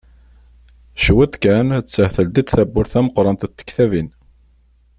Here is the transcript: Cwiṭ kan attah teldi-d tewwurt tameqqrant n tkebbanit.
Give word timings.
Cwiṭ 1.03 1.33
kan 1.43 1.67
attah 1.79 2.09
teldi-d 2.15 2.47
tewwurt 2.53 2.89
tameqqrant 2.93 3.45
n 3.49 3.51
tkebbanit. 3.51 4.13